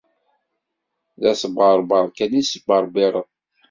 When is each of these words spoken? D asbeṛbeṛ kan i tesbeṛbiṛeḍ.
D 1.21 1.23
asbeṛbeṛ 1.31 2.05
kan 2.17 2.31
i 2.39 2.41
tesbeṛbiṛeḍ. 2.43 3.27